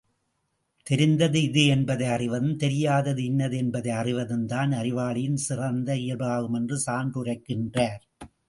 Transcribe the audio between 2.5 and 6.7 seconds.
தெரியாதது இன்னது என்பதை அறிவதும் தான் அறிவாளியின் சிறந்த இயல்பாகும்